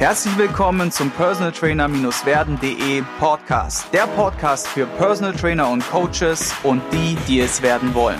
[0.00, 3.92] Herzlich willkommen zum Personal Trainer-werden.de Podcast.
[3.92, 8.16] Der Podcast für Personal Trainer und Coaches und die, die es werden wollen.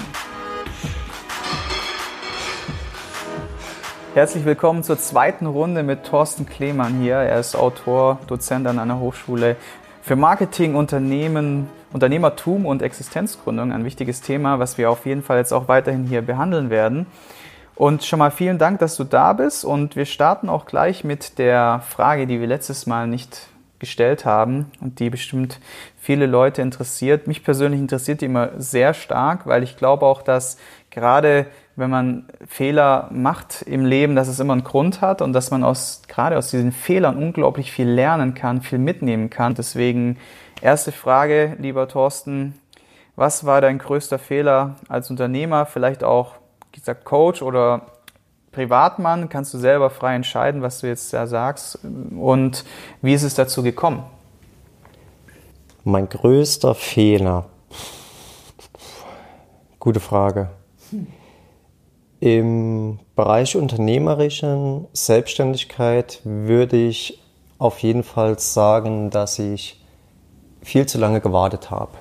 [4.13, 7.15] Herzlich willkommen zur zweiten Runde mit Thorsten Klemann hier.
[7.15, 9.57] Er ist Autor, Dozent an einer Hochschule
[10.03, 13.73] für Marketing, Unternehmen, Unternehmertum und Existenzgründung.
[13.73, 17.07] Ein wichtiges Thema, was wir auf jeden Fall jetzt auch weiterhin hier behandeln werden.
[17.81, 19.65] Und schon mal vielen Dank, dass du da bist.
[19.65, 23.47] Und wir starten auch gleich mit der Frage, die wir letztes Mal nicht
[23.79, 25.61] gestellt haben und die bestimmt
[25.97, 27.27] viele Leute interessiert.
[27.27, 30.59] Mich persönlich interessiert die immer sehr stark, weil ich glaube auch, dass
[30.91, 35.51] gerade wenn man Fehler macht im Leben, dass es immer einen Grund hat und dass
[35.51, 39.55] man aus, gerade aus diesen Fehlern unglaublich viel lernen kann, viel mitnehmen kann.
[39.55, 40.19] Deswegen
[40.61, 42.61] erste Frage, lieber Thorsten,
[43.17, 46.40] was war dein größter Fehler als Unternehmer, vielleicht auch
[46.73, 47.83] gesagt, Coach oder
[48.53, 51.79] Privatmann, kannst du selber frei entscheiden, was du jetzt da sagst.
[51.85, 52.65] Und
[53.01, 54.05] wie ist es dazu gekommen?
[55.85, 57.47] Mein größter Fehler.
[59.79, 60.51] Gute Frage.
[62.21, 67.23] Im Bereich unternehmerischen Selbstständigkeit würde ich
[67.59, 69.83] auf jeden Fall sagen, dass ich
[70.63, 71.93] viel zu lange gewartet habe.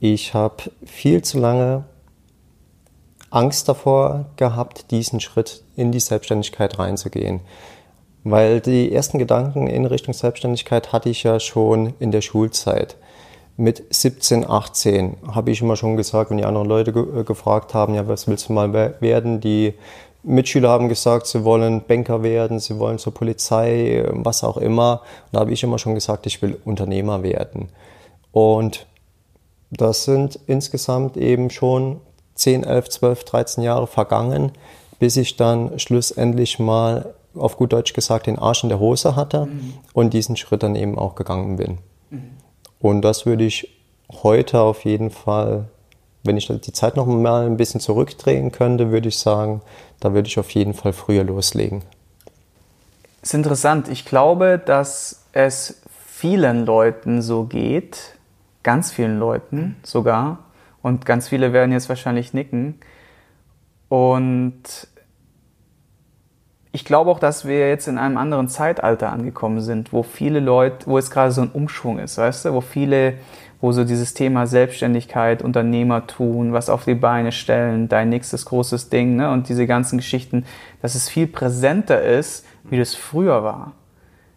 [0.00, 1.84] Ich habe viel zu lange
[3.34, 7.40] Angst davor gehabt, diesen Schritt in die Selbstständigkeit reinzugehen.
[8.22, 12.96] Weil die ersten Gedanken in Richtung Selbstständigkeit hatte ich ja schon in der Schulzeit.
[13.56, 17.74] Mit 17, 18 habe ich immer schon gesagt, wenn die anderen Leute ge äh, gefragt
[17.74, 19.40] haben, ja, was willst du mal werden?
[19.40, 19.74] Die
[20.22, 25.02] Mitschüler haben gesagt, sie wollen Banker werden, sie wollen zur Polizei, was auch immer.
[25.26, 27.68] Und da habe ich immer schon gesagt, ich will Unternehmer werden.
[28.32, 28.86] Und
[29.70, 32.00] das sind insgesamt eben schon
[32.34, 34.52] 10, 11, 12, 13 Jahre vergangen,
[34.98, 39.46] bis ich dann schlussendlich mal, auf gut Deutsch gesagt, den Arsch in der Hose hatte
[39.46, 39.74] mhm.
[39.92, 41.78] und diesen Schritt dann eben auch gegangen bin.
[42.10, 42.30] Mhm.
[42.78, 43.74] Und das würde ich
[44.22, 45.68] heute auf jeden Fall,
[46.22, 49.62] wenn ich die Zeit noch mal ein bisschen zurückdrehen könnte, würde ich sagen,
[50.00, 51.82] da würde ich auf jeden Fall früher loslegen.
[53.20, 53.88] Das ist interessant.
[53.88, 58.16] Ich glaube, dass es vielen Leuten so geht,
[58.62, 60.43] ganz vielen Leuten sogar,
[60.84, 62.78] und ganz viele werden jetzt wahrscheinlich nicken.
[63.88, 64.86] Und
[66.72, 70.86] ich glaube auch, dass wir jetzt in einem anderen Zeitalter angekommen sind, wo viele Leute,
[70.86, 73.14] wo es gerade so ein Umschwung ist, weißt du, wo viele,
[73.62, 79.16] wo so dieses Thema Selbstständigkeit, Unternehmertum, was auf die Beine stellen, dein nächstes großes Ding,
[79.16, 80.44] ne, und diese ganzen Geschichten,
[80.82, 83.72] dass es viel präsenter ist, wie das früher war.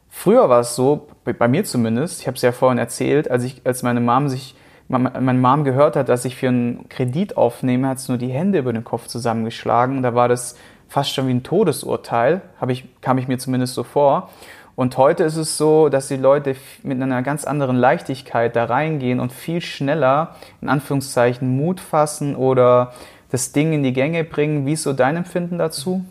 [0.07, 3.63] Früher war es so, bei mir zumindest, ich habe es ja vorhin erzählt, als ich,
[3.65, 4.55] als meine Mom sich
[4.87, 8.59] meine Mom gehört hat, dass ich für einen Kredit aufnehme, hat es nur die Hände
[8.59, 10.01] über den Kopf zusammengeschlagen.
[10.01, 10.55] Da war das
[10.87, 14.29] fast schon wie ein Todesurteil, ich, kam ich mir zumindest so vor.
[14.75, 19.19] Und heute ist es so, dass die Leute mit einer ganz anderen Leichtigkeit da reingehen
[19.19, 22.93] und viel schneller, in Anführungszeichen, Mut fassen oder
[23.31, 24.65] das Ding in die Gänge bringen.
[24.65, 26.05] Wie ist so dein Empfinden dazu?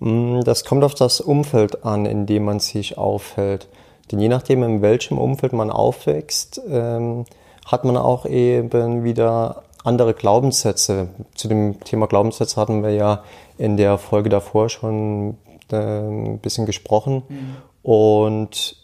[0.00, 3.68] Mm, das kommt auf das Umfeld an, in dem man sich aufhält.
[4.10, 7.24] Denn je nachdem, in welchem Umfeld man aufwächst, ähm,
[7.70, 11.08] hat man auch eben wieder andere Glaubenssätze.
[11.34, 13.22] Zu dem Thema Glaubenssätze hatten wir ja
[13.58, 15.36] in der Folge davor schon
[15.70, 17.22] äh, ein bisschen gesprochen.
[17.28, 17.56] Mhm.
[17.82, 18.76] Und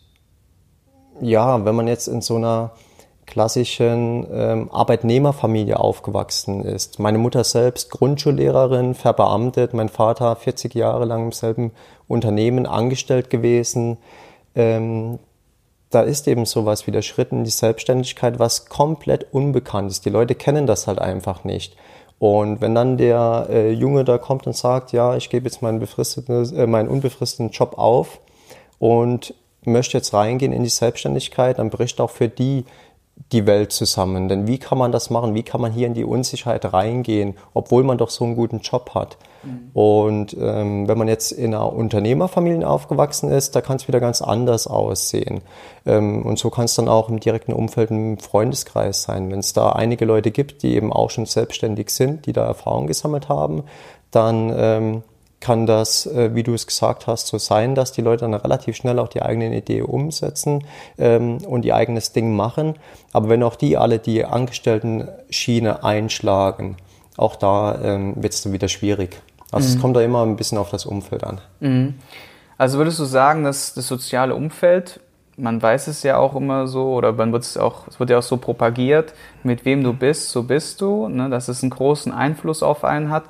[1.20, 2.72] ja, wenn man jetzt in so einer
[3.26, 7.00] klassischen ähm, Arbeitnehmerfamilie aufgewachsen ist.
[7.00, 11.72] Meine Mutter selbst Grundschullehrerin, verbeamtet, mein Vater 40 Jahre lang im selben
[12.06, 13.98] Unternehmen angestellt gewesen.
[14.54, 15.18] Ähm,
[15.96, 20.04] da ist eben sowas wie der Schritt in die Selbstständigkeit, was komplett unbekannt ist.
[20.04, 21.74] Die Leute kennen das halt einfach nicht.
[22.18, 25.78] Und wenn dann der äh, Junge da kommt und sagt, ja, ich gebe jetzt meinen,
[25.78, 28.20] befristeten, äh, meinen unbefristeten Job auf
[28.78, 29.32] und
[29.64, 32.66] möchte jetzt reingehen in die Selbstständigkeit, dann bricht auch für die
[33.32, 34.28] die Welt zusammen.
[34.28, 35.34] Denn wie kann man das machen?
[35.34, 38.94] Wie kann man hier in die Unsicherheit reingehen, obwohl man doch so einen guten Job
[38.94, 39.16] hat?
[39.42, 39.70] Mhm.
[39.72, 44.22] Und ähm, wenn man jetzt in einer Unternehmerfamilie aufgewachsen ist, da kann es wieder ganz
[44.22, 45.40] anders aussehen.
[45.86, 49.30] Ähm, und so kann es dann auch im direkten Umfeld im Freundeskreis sein.
[49.30, 52.86] Wenn es da einige Leute gibt, die eben auch schon selbstständig sind, die da Erfahrung
[52.86, 53.64] gesammelt haben,
[54.10, 55.02] dann ähm,
[55.40, 58.76] kann das, äh, wie du es gesagt hast, so sein, dass die Leute dann relativ
[58.76, 60.64] schnell auch die eigene Idee umsetzen
[60.98, 62.74] ähm, und ihr eigenes Ding machen.
[63.12, 66.76] Aber wenn auch die alle die Angestellten-Schiene einschlagen,
[67.16, 69.20] auch da ähm, wird es dann wieder schwierig.
[69.52, 69.74] Also mhm.
[69.74, 71.40] es kommt da immer ein bisschen auf das Umfeld an.
[71.60, 71.94] Mhm.
[72.58, 75.00] Also würdest du sagen, dass das soziale Umfeld,
[75.36, 78.18] man weiß es ja auch immer so, oder man wird es auch, es wird ja
[78.18, 79.12] auch so propagiert,
[79.42, 83.10] mit wem du bist, so bist du, ne, dass es einen großen Einfluss auf einen
[83.10, 83.24] hat.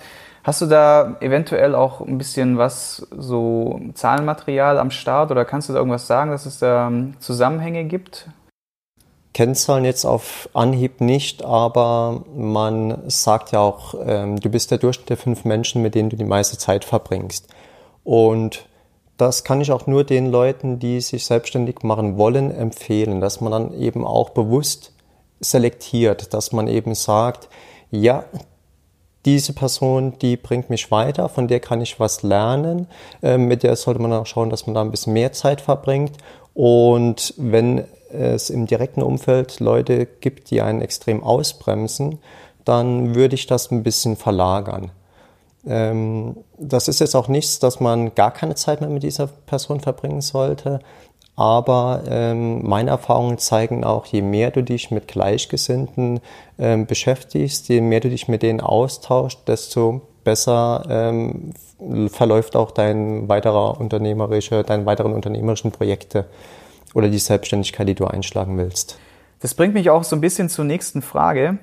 [0.47, 5.73] Hast du da eventuell auch ein bisschen was, so Zahlenmaterial am Start oder kannst du
[5.73, 8.29] da irgendwas sagen, dass es da ähm, Zusammenhänge gibt?
[9.35, 15.11] Kennzahlen jetzt auf Anhieb nicht, aber man sagt ja auch, ähm, du bist der Durchschnitt
[15.11, 17.49] der fünf Menschen, mit denen du die meiste Zeit verbringst.
[18.05, 18.69] Und
[19.17, 23.51] das kann ich auch nur den Leuten, die sich selbstständig machen wollen, empfehlen, dass man
[23.51, 24.93] dann eben auch bewusst
[25.41, 27.49] selektiert, dass man eben sagt,
[27.91, 28.25] ja,
[29.27, 32.87] diese Person, die bringt mich weiter, von der kann ich was lernen.
[33.23, 36.13] Ähm, mit der sollte man auch schauen, dass man da ein bisschen mehr Zeit verbringt.
[36.55, 42.21] Und wenn es im direkten Umfeld Leute gibt, die einen extrem ausbremsen,
[42.65, 44.91] dann würde ich das ein bisschen verlagern.
[45.67, 49.81] Ähm, das ist jetzt auch nichts, dass man gar keine Zeit mehr mit dieser Person
[49.81, 50.79] verbringen sollte.
[51.37, 56.21] Aber ähm, meine Erfahrungen zeigen auch, je mehr du dich mit Gleichgesinnten
[56.59, 61.53] ähm, beschäftigst, je mehr du dich mit denen austauschst, desto besser ähm,
[62.09, 66.25] verläuft auch dein weiterer unternehmerische, deine weiteren unternehmerischen Projekte
[66.95, 68.99] oder die Selbstständigkeit, die du einschlagen willst.
[69.41, 71.59] Das bringt mich auch so ein bisschen zur nächsten Frage.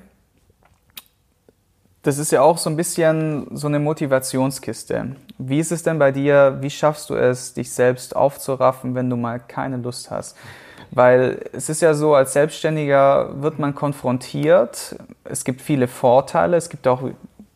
[2.04, 5.16] Das ist ja auch so ein bisschen so eine Motivationskiste.
[5.38, 6.58] Wie ist es denn bei dir?
[6.60, 10.36] Wie schaffst du es, dich selbst aufzuraffen, wenn du mal keine Lust hast?
[10.90, 14.96] Weil es ist ja so, als Selbstständiger wird man konfrontiert.
[15.24, 16.58] Es gibt viele Vorteile.
[16.58, 17.08] Es gibt auch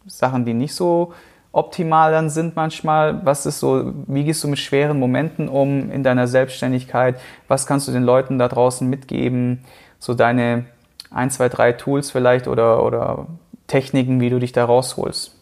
[0.07, 1.13] Sachen, die nicht so
[1.53, 3.27] optimal dann sind manchmal.
[3.27, 7.21] Was ist so, wie gehst du mit schweren Momenten um in deiner Selbstständigkeit?
[7.49, 9.63] Was kannst du den Leuten da draußen mitgeben?
[9.99, 10.65] So deine
[11.11, 13.27] ein, zwei, drei Tools vielleicht oder, oder
[13.69, 15.37] Techniken, wie du dich da rausholst?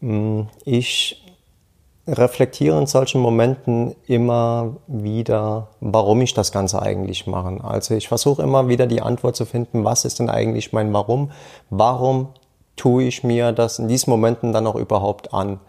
[0.00, 1.20] Mm, ich
[2.06, 7.64] reflektiere in solchen Momenten immer wieder, warum ich das Ganze eigentlich mache.
[7.64, 11.32] Also ich versuche immer wieder die Antwort zu finden, was ist denn eigentlich mein Warum?
[11.70, 12.28] Warum
[12.76, 15.60] tue ich mir das in diesen Momenten dann auch überhaupt an?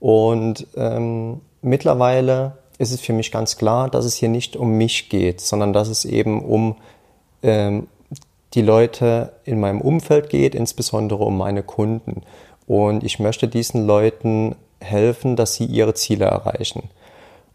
[0.00, 5.08] Und ähm, mittlerweile ist es für mich ganz klar, dass es hier nicht um mich
[5.08, 6.76] geht, sondern dass es eben um
[7.42, 7.86] ähm,
[8.56, 12.22] die Leute in meinem Umfeld geht, insbesondere um meine Kunden.
[12.66, 16.84] Und ich möchte diesen Leuten helfen, dass sie ihre Ziele erreichen.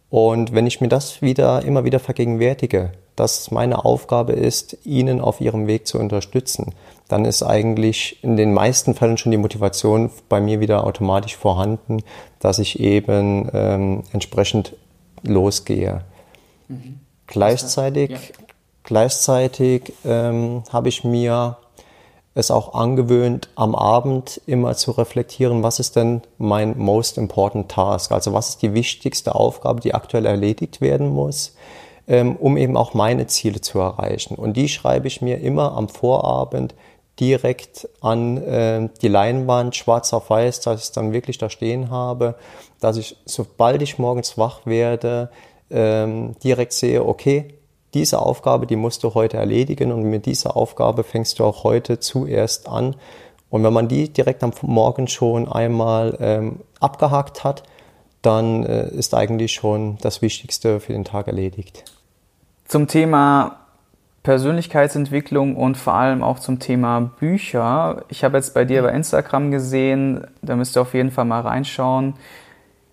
[0.09, 5.21] Und wenn ich mir das wieder, immer wieder vergegenwärtige, dass es meine Aufgabe ist, ihnen
[5.21, 6.73] auf ihrem Weg zu unterstützen,
[7.07, 12.03] dann ist eigentlich in den meisten Fällen schon die Motivation bei mir wieder automatisch vorhanden,
[12.39, 14.75] dass ich eben ähm, entsprechend
[15.23, 16.01] losgehe.
[16.67, 16.99] Mhm.
[17.27, 18.17] Gleichzeitig, ja.
[18.83, 21.57] Gleichzeitig ähm, habe ich mir
[22.33, 28.11] es auch angewöhnt, am Abend immer zu reflektieren, was ist denn mein most important task?
[28.11, 31.55] Also was ist die wichtigste Aufgabe, die aktuell erledigt werden muss,
[32.07, 34.35] ähm, um eben auch meine Ziele zu erreichen.
[34.35, 36.73] Und die schreibe ich mir immer am Vorabend
[37.19, 41.89] direkt an äh, die Leinwand, schwarz auf weiß, dass ich es dann wirklich da stehen
[41.89, 42.35] habe,
[42.79, 45.29] dass ich, sobald ich morgens wach werde,
[45.69, 47.55] ähm, direkt sehe, okay,
[47.93, 51.99] diese Aufgabe, die musst du heute erledigen und mit dieser Aufgabe fängst du auch heute
[51.99, 52.95] zuerst an.
[53.49, 57.63] Und wenn man die direkt am Morgen schon einmal ähm, abgehakt hat,
[58.21, 61.83] dann äh, ist eigentlich schon das Wichtigste für den Tag erledigt.
[62.67, 63.57] Zum Thema
[64.23, 68.05] Persönlichkeitsentwicklung und vor allem auch zum Thema Bücher.
[68.09, 71.41] Ich habe jetzt bei dir bei Instagram gesehen, da müsst ihr auf jeden Fall mal
[71.41, 72.13] reinschauen.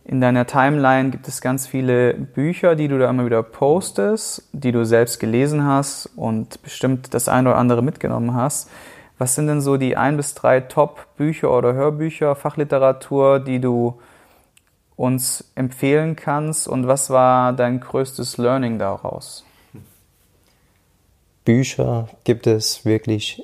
[0.08, 4.72] In deiner Timeline gibt es ganz viele Bücher, die du da immer wieder postest, die
[4.72, 8.70] du selbst gelesen hast und bestimmt das eine oder andere mitgenommen hast.
[9.18, 14.00] Was sind denn so die ein bis drei Top-Bücher oder Hörbücher, Fachliteratur, die du
[14.96, 19.44] uns empfehlen kannst und was war dein größtes Learning daraus?
[21.44, 23.42] Bücher gibt es wirklich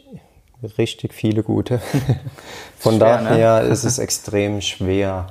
[0.78, 1.82] richtig viele gute.
[2.78, 3.68] Von schwer, daher ne?
[3.68, 5.26] ist es extrem schwer.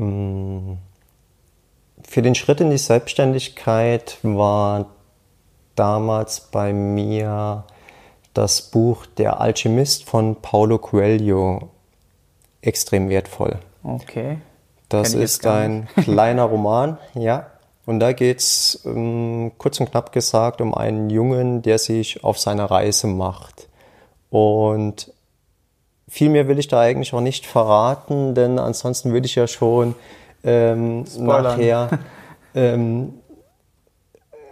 [0.00, 0.78] Mm.
[2.02, 4.86] Für den Schritt in die Selbstständigkeit war
[5.76, 7.64] damals bei mir
[8.34, 11.68] das Buch Der Alchemist von Paulo Coelho
[12.62, 13.58] extrem wertvoll.
[13.82, 14.38] Okay.
[14.88, 17.46] Das ist ein kleiner Roman, ja.
[17.86, 22.38] Und da geht es ähm, kurz und knapp gesagt um einen Jungen, der sich auf
[22.38, 23.68] seine Reise macht.
[24.30, 25.12] Und
[26.10, 29.94] viel mehr will ich da eigentlich auch nicht verraten, denn ansonsten würde ich ja schon
[30.42, 32.00] ähm, nachher
[32.54, 33.14] ähm,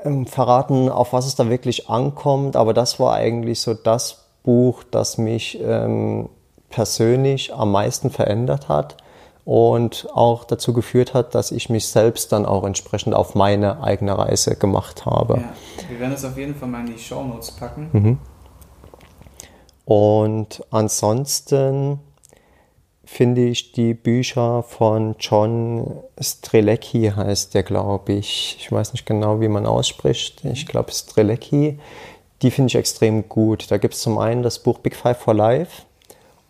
[0.04, 2.54] ähm, verraten, auf was es da wirklich ankommt.
[2.54, 6.28] Aber das war eigentlich so das Buch, das mich ähm,
[6.70, 8.96] persönlich am meisten verändert hat
[9.44, 14.16] und auch dazu geführt hat, dass ich mich selbst dann auch entsprechend auf meine eigene
[14.16, 15.38] Reise gemacht habe.
[15.38, 15.52] Ja,
[15.88, 17.88] wir werden es auf jeden Fall mal in die Show Notes packen.
[17.92, 18.18] Mhm.
[19.88, 21.98] Und ansonsten
[23.06, 28.56] finde ich die Bücher von John Strelecki, heißt der, glaube ich.
[28.58, 30.44] Ich weiß nicht genau, wie man ausspricht.
[30.44, 31.78] Ich glaube Strelecki.
[32.42, 33.70] Die finde ich extrem gut.
[33.70, 35.84] Da gibt es zum einen das Buch Big Five for Life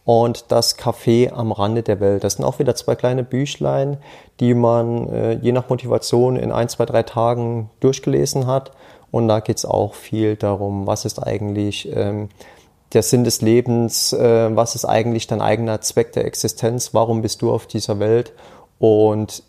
[0.04, 2.24] und das Café am Rande der Welt.
[2.24, 3.98] Das sind auch wieder zwei kleine Büchlein,
[4.40, 8.72] die man äh, je nach Motivation in ein, zwei, drei Tagen durchgelesen hat.
[9.12, 12.30] Und da geht es auch viel darum, was ist eigentlich ähm,
[12.92, 17.42] der Sinn des Lebens, äh, was ist eigentlich dein eigener Zweck der Existenz, warum bist
[17.42, 18.32] du auf dieser Welt.
[18.78, 19.42] Und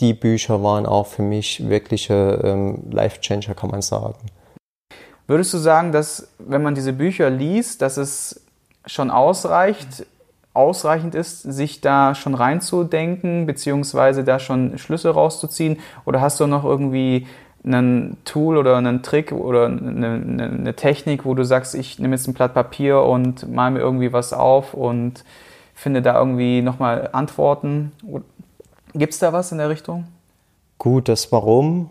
[0.00, 4.18] die Bücher waren auch für mich wirkliche ähm, Life-Changer, kann man sagen.
[5.26, 8.42] Würdest du sagen, dass wenn man diese Bücher liest, dass es
[8.86, 10.06] schon ausreicht,
[10.52, 15.80] ausreichend ist, sich da schon reinzudenken, beziehungsweise da schon Schlüsse rauszuziehen?
[16.04, 17.26] Oder hast du noch irgendwie
[17.66, 22.14] einen Tool oder einen Trick oder eine, eine, eine, Technik, wo du sagst, ich nehme
[22.14, 25.24] jetzt ein Blatt Papier und mal mir irgendwie was auf und
[25.74, 27.92] finde da irgendwie nochmal Antworten?
[28.94, 30.06] Gibt es da was in der Richtung?
[30.78, 31.90] Gut, das Warum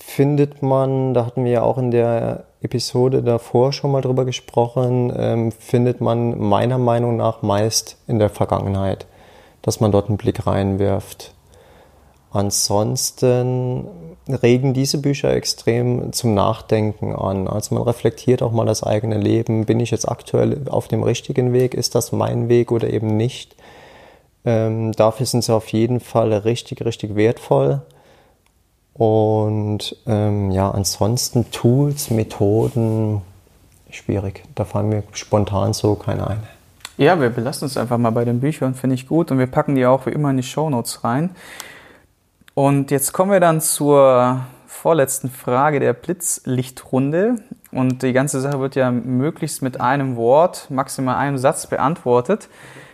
[0.00, 5.12] findet man, da hatten wir ja auch in der Episode davor schon mal drüber gesprochen,
[5.16, 9.06] ähm, findet man meiner Meinung nach meist in der Vergangenheit,
[9.62, 11.34] dass man dort einen Blick reinwirft.
[12.30, 13.86] Ansonsten
[14.28, 17.48] regen diese Bücher extrem zum Nachdenken an.
[17.48, 19.66] Also man reflektiert auch mal das eigene Leben.
[19.66, 21.74] Bin ich jetzt aktuell auf dem richtigen Weg?
[21.74, 23.56] Ist das mein Weg oder eben nicht?
[24.44, 27.82] Ähm, dafür sind sie auf jeden Fall richtig, richtig wertvoll.
[28.94, 33.22] Und ähm, ja, ansonsten Tools, Methoden,
[33.90, 34.44] schwierig.
[34.54, 36.42] Da fallen mir spontan so keine ein.
[36.98, 39.30] Ja, wir belassen uns einfach mal bei den Büchern, finde ich gut.
[39.30, 41.30] Und wir packen die auch wie immer in die Shownotes rein.
[42.54, 47.36] Und jetzt kommen wir dann zur vorletzten Frage der Blitzlichtrunde.
[47.70, 52.48] Und die ganze Sache wird ja möglichst mit einem Wort, maximal einem Satz beantwortet.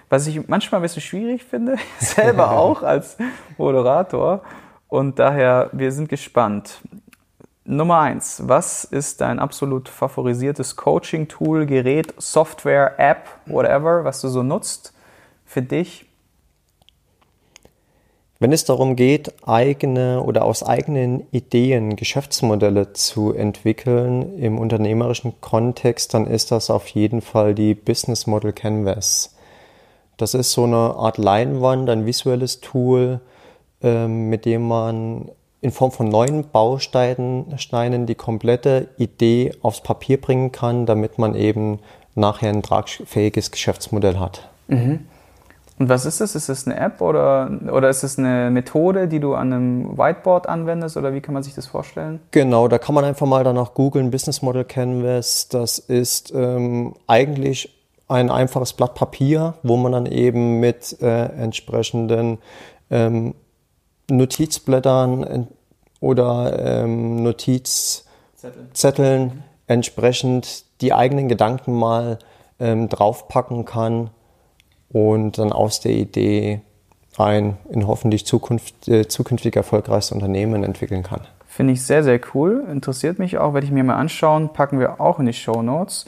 [0.09, 3.17] Was ich manchmal ein bisschen schwierig finde, selber auch als
[3.57, 4.43] Moderator.
[4.87, 6.81] Und daher, wir sind gespannt.
[7.65, 14.43] Nummer eins, was ist dein absolut favorisiertes Coaching-Tool, Gerät, Software, App, whatever, was du so
[14.43, 14.95] nutzt
[15.45, 16.08] für dich?
[18.41, 26.15] Wenn es darum geht, eigene oder aus eigenen Ideen Geschäftsmodelle zu entwickeln im unternehmerischen Kontext,
[26.15, 29.35] dann ist das auf jeden Fall die Business Model Canvas.
[30.19, 33.21] Das ist so eine Art Leinwand, ein visuelles Tool,
[33.83, 35.31] ähm, mit dem man
[35.61, 41.81] in Form von neuen Bausteinen die komplette Idee aufs Papier bringen kann, damit man eben
[42.15, 44.49] nachher ein tragfähiges Geschäftsmodell hat.
[44.69, 45.07] Mhm.
[45.79, 46.35] Und was ist das?
[46.35, 50.49] Ist das eine App oder, oder ist das eine Methode, die du an einem Whiteboard
[50.49, 52.19] anwendest oder wie kann man sich das vorstellen?
[52.33, 55.49] Genau, da kann man einfach mal danach googeln, Business Model Canvas.
[55.49, 62.39] Das ist ähm, eigentlich ein einfaches Blatt Papier, wo man dann eben mit äh, entsprechenden
[62.91, 63.37] ähm,
[64.11, 65.47] Notizblättern
[66.01, 72.19] oder ähm, Notizzetteln entsprechend die eigenen Gedanken mal
[72.59, 74.11] ähm, draufpacken kann
[74.91, 76.61] und dann aus der Idee
[77.17, 81.23] ein in hoffentlich Zukunft, äh, zukünftig erfolgreiches Unternehmen entwickeln kann.
[81.47, 82.65] Finde ich sehr, sehr cool.
[82.71, 84.53] Interessiert mich auch, werde ich mir mal anschauen.
[84.53, 86.07] Packen wir auch in die Show Notes.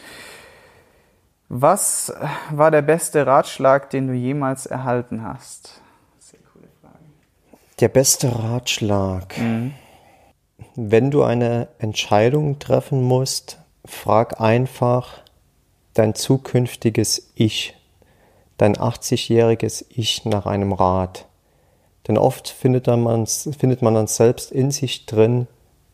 [1.49, 2.13] Was
[2.53, 5.81] war der beste Ratschlag, den du jemals erhalten hast?
[6.21, 7.05] Sehr coole Frage.
[7.81, 9.37] Der beste Ratschlag.
[9.37, 9.75] Mhm.
[10.77, 15.23] Wenn du eine Entscheidung treffen musst, frag einfach
[15.95, 17.75] dein zukünftiges Ich
[18.61, 21.27] dein 80-jähriges Ich nach einem Rat.
[22.07, 25.47] Denn oft findet man, findet man dann selbst in sich drin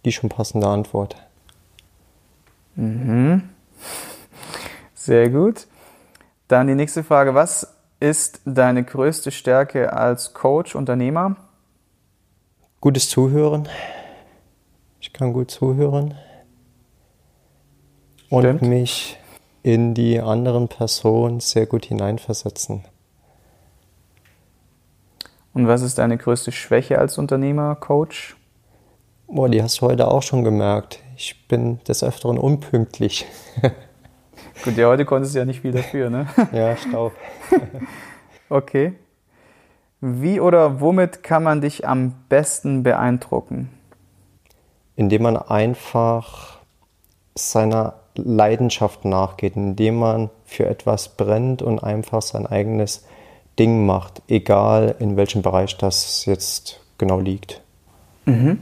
[0.05, 1.17] die schon passende Antwort.
[2.77, 3.49] Mhm.
[4.95, 5.67] Sehr gut.
[6.49, 7.35] Dann die nächste Frage.
[7.35, 11.37] Was ist deine größte Stärke als Coach, Unternehmer?
[12.81, 13.69] Gutes Zuhören.
[15.01, 16.15] Ich kann gut zuhören.
[18.29, 18.63] Stimmt.
[18.63, 19.19] Und mich
[19.67, 22.85] in die anderen Person sehr gut hineinversetzen.
[25.53, 28.37] Und was ist deine größte Schwäche als Unternehmer, Coach?
[29.27, 31.01] Boah, die hast du heute auch schon gemerkt.
[31.17, 33.27] Ich bin des Öfteren unpünktlich.
[34.63, 36.29] Gut, ja, heute konntest du ja nicht viel dafür, ne?
[36.53, 37.11] ja, Stau.
[38.49, 38.93] okay.
[40.01, 43.71] Wie oder womit kann man dich am besten beeindrucken?
[44.95, 46.61] Indem man einfach
[47.35, 53.05] seiner Leidenschaft nachgeht, indem man für etwas brennt und einfach sein eigenes
[53.59, 57.63] Ding macht, egal in welchem Bereich das jetzt genau liegt.
[58.27, 58.61] Mhm.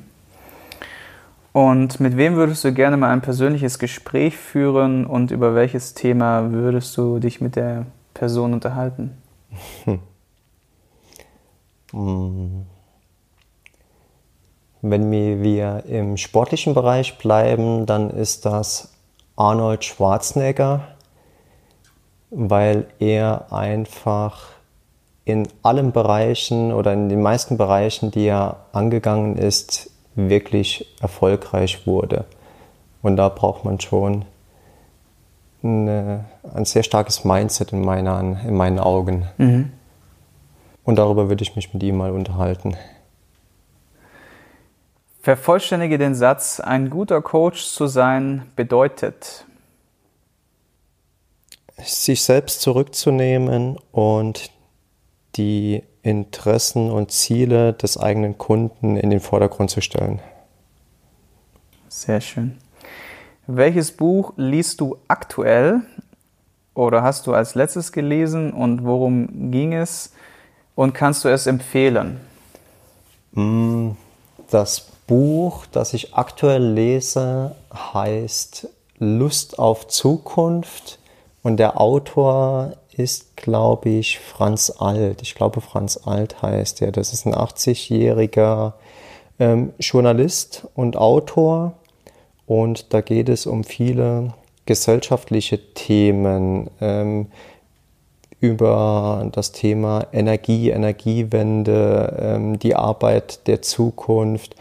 [1.52, 6.50] Und mit wem würdest du gerne mal ein persönliches Gespräch führen und über welches Thema
[6.50, 9.12] würdest du dich mit der Person unterhalten?
[9.84, 10.00] Hm.
[11.92, 12.66] hm.
[14.82, 18.93] Wenn wir im sportlichen Bereich bleiben, dann ist das
[19.36, 20.88] Arnold Schwarzenegger,
[22.30, 24.54] weil er einfach
[25.24, 32.24] in allen Bereichen oder in den meisten Bereichen, die er angegangen ist, wirklich erfolgreich wurde.
[33.02, 34.24] Und da braucht man schon
[35.62, 39.26] eine, ein sehr starkes Mindset in, meiner, in meinen Augen.
[39.38, 39.72] Mhm.
[40.84, 42.76] Und darüber würde ich mich mit ihm mal unterhalten.
[45.24, 49.46] Vervollständige den Satz, ein guter Coach zu sein bedeutet.
[51.82, 54.50] Sich selbst zurückzunehmen und
[55.36, 60.20] die Interessen und Ziele des eigenen Kunden in den Vordergrund zu stellen.
[61.88, 62.58] Sehr schön.
[63.46, 65.80] Welches Buch liest du aktuell
[66.74, 70.12] oder hast du als letztes gelesen und worum ging es
[70.74, 72.20] und kannst du es empfehlen?
[73.32, 73.92] Mm,
[74.50, 78.68] das Buch, das ich aktuell lese, heißt
[78.98, 80.98] Lust auf Zukunft
[81.42, 85.20] und der Autor ist, glaube ich, Franz Alt.
[85.22, 86.92] Ich glaube, Franz Alt heißt er.
[86.92, 88.74] Das ist ein 80-jähriger
[89.38, 91.74] ähm, Journalist und Autor
[92.46, 94.32] und da geht es um viele
[94.64, 96.70] gesellschaftliche Themen.
[96.80, 97.26] Ähm,
[98.44, 104.54] über das Thema Energie, Energiewende, ähm, die Arbeit der Zukunft,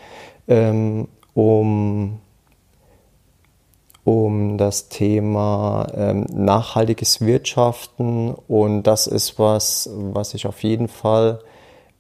[0.47, 2.19] ähm, um,
[4.03, 8.33] um das Thema ähm, nachhaltiges Wirtschaften.
[8.47, 11.39] Und das ist was, was ich auf jeden Fall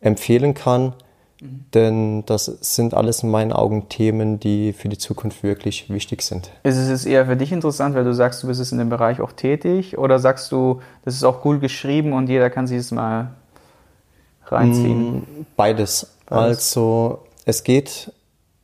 [0.01, 0.93] empfehlen kann.
[1.41, 1.65] Mhm.
[1.73, 6.51] Denn das sind alles in meinen Augen Themen, die für die Zukunft wirklich wichtig sind.
[6.63, 9.31] Ist es eher für dich interessant, weil du sagst, du bist in dem Bereich auch
[9.31, 9.97] tätig?
[9.97, 13.31] Oder sagst du, das ist auch cool geschrieben und jeder kann sich das mal
[14.45, 15.45] reinziehen?
[15.55, 16.15] Beides.
[16.27, 16.57] Beides.
[16.57, 18.11] Also es geht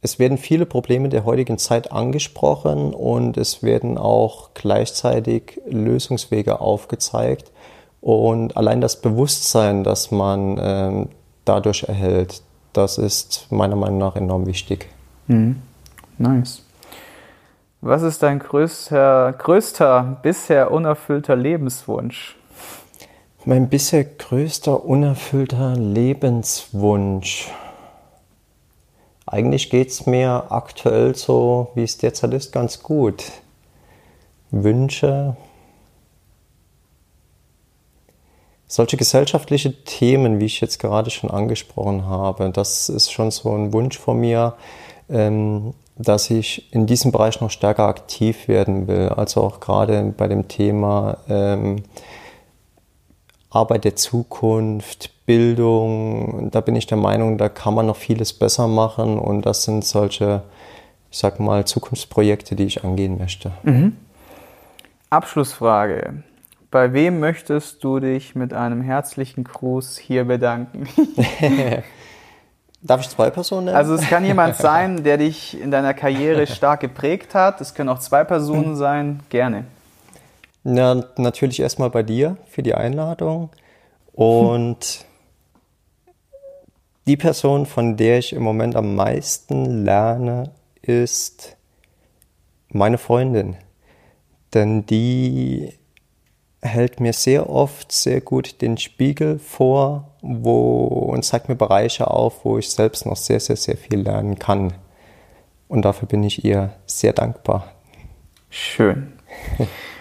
[0.01, 7.51] es werden viele Probleme der heutigen Zeit angesprochen und es werden auch gleichzeitig Lösungswege aufgezeigt.
[7.99, 11.09] Und allein das Bewusstsein, das man ähm,
[11.43, 14.87] dadurch erhält, das ist meiner Meinung nach enorm wichtig.
[15.27, 15.61] Mhm.
[16.17, 16.63] Nice.
[17.81, 22.37] Was ist dein größter, größter bisher unerfüllter Lebenswunsch?
[23.45, 27.49] Mein bisher größter unerfüllter Lebenswunsch.
[29.31, 33.23] Eigentlich geht es mir aktuell so, wie es derzeit ist, ganz gut.
[34.49, 35.37] Wünsche,
[38.65, 43.71] solche gesellschaftliche Themen, wie ich jetzt gerade schon angesprochen habe, das ist schon so ein
[43.71, 44.55] Wunsch von mir,
[45.09, 49.09] ähm, dass ich in diesem Bereich noch stärker aktiv werden will.
[49.09, 51.83] Also auch gerade bei dem Thema ähm,
[53.49, 58.67] Arbeit der Zukunft, Bildung, da bin ich der Meinung, da kann man noch vieles besser
[58.67, 60.43] machen und das sind solche,
[61.11, 63.51] ich sag mal, Zukunftsprojekte, die ich angehen möchte.
[63.63, 63.95] Mhm.
[65.09, 66.23] Abschlussfrage.
[66.71, 70.87] Bei wem möchtest du dich mit einem herzlichen Gruß hier bedanken?
[72.81, 73.77] Darf ich zwei Personen nennen?
[73.77, 77.59] Also es kann jemand sein, der dich in deiner Karriere stark geprägt hat.
[77.59, 79.19] Es können auch zwei Personen sein.
[79.29, 79.65] Gerne.
[80.63, 83.49] Na, natürlich erstmal bei dir für die Einladung.
[84.13, 85.05] Und
[87.07, 91.57] die Person, von der ich im Moment am meisten lerne, ist
[92.69, 93.55] meine Freundin.
[94.53, 95.73] Denn die
[96.61, 102.43] hält mir sehr oft sehr gut den Spiegel vor wo, und zeigt mir Bereiche auf,
[102.43, 104.73] wo ich selbst noch sehr, sehr, sehr viel lernen kann.
[105.67, 107.71] Und dafür bin ich ihr sehr dankbar.
[108.49, 109.13] Schön.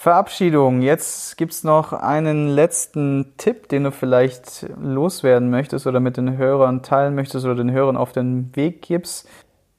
[0.00, 0.80] Verabschiedung.
[0.80, 6.38] Jetzt gibt es noch einen letzten Tipp, den du vielleicht loswerden möchtest oder mit den
[6.38, 9.28] Hörern teilen möchtest oder den Hörern auf den Weg gibst.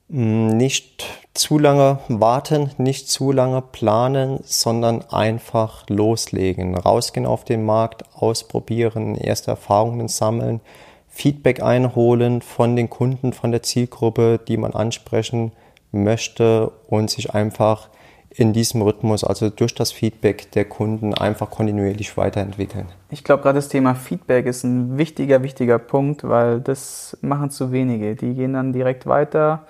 [0.10, 6.78] Mm, nicht zu lange warten, nicht zu lange planen, sondern einfach loslegen.
[6.78, 10.62] Rausgehen auf den Markt, ausprobieren, erste Erfahrungen sammeln,
[11.08, 15.52] Feedback einholen von den Kunden, von der Zielgruppe, die man ansprechen
[15.92, 17.90] möchte und sich einfach
[18.34, 22.88] in diesem Rhythmus, also durch das Feedback der Kunden, einfach kontinuierlich weiterentwickeln.
[23.10, 27.72] Ich glaube, gerade das Thema Feedback ist ein wichtiger, wichtiger Punkt, weil das machen zu
[27.72, 28.16] wenige.
[28.16, 29.68] Die gehen dann direkt weiter,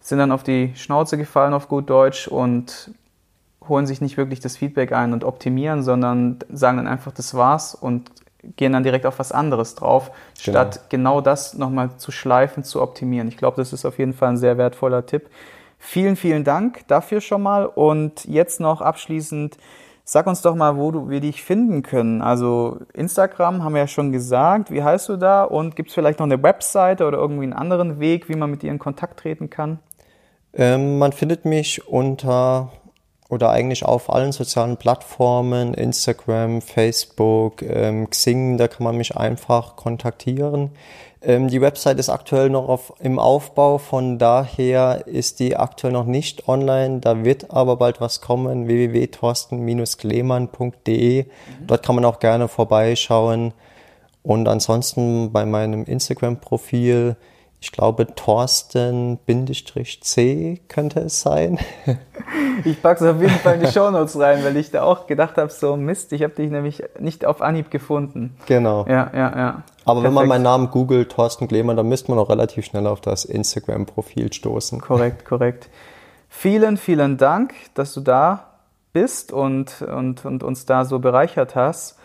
[0.00, 2.92] sind dann auf die Schnauze gefallen auf gut Deutsch und
[3.68, 7.74] holen sich nicht wirklich das Feedback ein und optimieren, sondern sagen dann einfach, das war's
[7.74, 8.10] und
[8.56, 10.12] gehen dann direkt auf was anderes drauf,
[10.44, 10.58] genau.
[10.60, 13.26] statt genau das nochmal zu schleifen, zu optimieren.
[13.26, 15.28] Ich glaube, das ist auf jeden Fall ein sehr wertvoller Tipp.
[15.78, 17.66] Vielen, vielen Dank dafür schon mal.
[17.66, 19.56] Und jetzt noch abschließend,
[20.10, 22.22] Sag uns doch mal, wo du, wir dich finden können.
[22.22, 24.70] Also Instagram haben wir ja schon gesagt.
[24.70, 25.44] Wie heißt du da?
[25.44, 28.62] Und gibt es vielleicht noch eine Webseite oder irgendwie einen anderen Weg, wie man mit
[28.62, 29.80] dir in Kontakt treten kann?
[30.54, 32.72] Ähm, man findet mich unter
[33.28, 39.76] oder eigentlich auf allen sozialen Plattformen, Instagram, Facebook, ähm, Xing, da kann man mich einfach
[39.76, 40.70] kontaktieren.
[41.20, 46.06] Ähm, die Website ist aktuell noch auf, im Aufbau, von daher ist die aktuell noch
[46.06, 47.00] nicht online.
[47.00, 51.24] Da wird aber bald was kommen, www.torsten-klemann.de.
[51.24, 51.28] Mhm.
[51.66, 53.52] Dort kann man auch gerne vorbeischauen.
[54.22, 57.16] Und ansonsten bei meinem Instagram-Profil
[57.60, 59.18] ich glaube, Thorsten-C
[60.68, 61.58] könnte es sein.
[62.64, 65.36] ich packe es auf jeden Fall in die Shownotes rein, weil ich da auch gedacht
[65.38, 68.36] habe, so Mist, ich habe dich nämlich nicht auf Anhieb gefunden.
[68.46, 68.86] Genau.
[68.88, 69.62] Ja, ja, ja.
[69.84, 70.04] Aber Perfekt.
[70.04, 73.24] wenn man meinen Namen googelt, Thorsten Glemann, dann müsste man auch relativ schnell auf das
[73.24, 74.80] Instagram-Profil stoßen.
[74.80, 75.68] Korrekt, korrekt.
[76.28, 78.44] Vielen, vielen Dank, dass du da
[78.92, 81.98] bist und, und, und uns da so bereichert hast.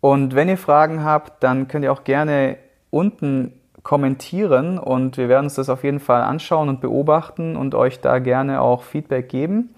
[0.00, 2.58] Und wenn ihr Fragen habt, dann könnt ihr auch gerne
[2.90, 8.00] unten kommentieren und wir werden uns das auf jeden Fall anschauen und beobachten und euch
[8.00, 9.74] da gerne auch Feedback geben.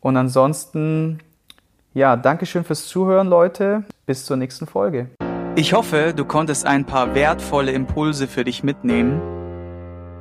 [0.00, 1.20] Und ansonsten,
[1.94, 3.84] ja, Dankeschön fürs Zuhören, Leute.
[4.06, 5.08] Bis zur nächsten Folge.
[5.56, 9.20] Ich hoffe, du konntest ein paar wertvolle Impulse für dich mitnehmen.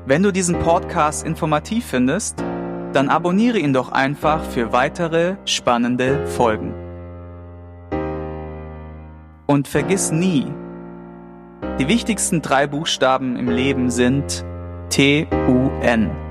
[0.06, 2.44] Wenn du diesen Podcast informativ findest,
[2.94, 6.74] dann abonniere ihn doch einfach für weitere spannende Folgen.
[9.48, 10.48] Und vergiss nie,
[11.80, 14.46] die wichtigsten drei Buchstaben im Leben sind
[14.90, 16.23] T-U-N.